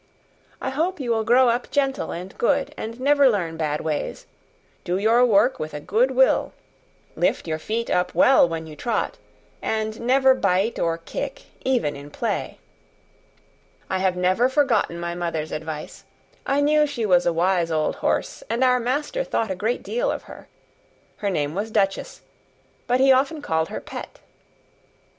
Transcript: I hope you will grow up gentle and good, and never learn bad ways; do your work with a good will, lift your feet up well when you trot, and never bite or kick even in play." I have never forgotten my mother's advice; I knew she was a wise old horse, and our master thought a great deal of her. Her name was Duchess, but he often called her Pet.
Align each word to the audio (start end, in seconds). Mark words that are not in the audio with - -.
I 0.59 0.71
hope 0.71 0.99
you 0.99 1.11
will 1.11 1.23
grow 1.23 1.49
up 1.49 1.69
gentle 1.69 2.11
and 2.11 2.35
good, 2.39 2.73
and 2.75 2.99
never 2.99 3.29
learn 3.29 3.55
bad 3.55 3.81
ways; 3.81 4.25
do 4.83 4.97
your 4.97 5.23
work 5.23 5.59
with 5.59 5.75
a 5.75 5.79
good 5.79 6.09
will, 6.09 6.53
lift 7.15 7.45
your 7.47 7.59
feet 7.59 7.87
up 7.87 8.15
well 8.15 8.49
when 8.49 8.65
you 8.65 8.75
trot, 8.75 9.19
and 9.61 10.01
never 10.01 10.33
bite 10.33 10.79
or 10.79 10.97
kick 10.97 11.43
even 11.63 11.95
in 11.95 12.09
play." 12.09 12.57
I 13.91 13.99
have 13.99 14.15
never 14.15 14.49
forgotten 14.49 14.99
my 14.99 15.13
mother's 15.13 15.51
advice; 15.51 16.03
I 16.47 16.61
knew 16.61 16.87
she 16.87 17.05
was 17.05 17.27
a 17.27 17.31
wise 17.33 17.69
old 17.69 17.97
horse, 17.97 18.41
and 18.49 18.63
our 18.63 18.79
master 18.79 19.23
thought 19.23 19.51
a 19.51 19.55
great 19.55 19.83
deal 19.83 20.09
of 20.09 20.23
her. 20.23 20.47
Her 21.17 21.29
name 21.29 21.53
was 21.53 21.69
Duchess, 21.69 22.21
but 22.87 22.99
he 22.99 23.11
often 23.11 23.39
called 23.43 23.69
her 23.69 23.79
Pet. 23.79 24.19